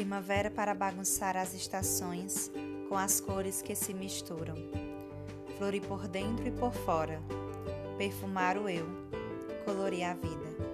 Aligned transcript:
Primavera 0.00 0.50
para 0.50 0.74
bagunçar 0.74 1.36
as 1.36 1.52
estações 1.52 2.50
com 2.88 2.96
as 2.96 3.20
cores 3.20 3.60
que 3.60 3.74
se 3.74 3.92
misturam. 3.92 4.54
Florir 5.58 5.82
por 5.82 6.08
dentro 6.08 6.48
e 6.48 6.50
por 6.50 6.72
fora. 6.72 7.20
Perfumar 7.98 8.56
o 8.56 8.66
eu, 8.66 8.86
colorir 9.66 10.04
a 10.04 10.14
vida. 10.14 10.69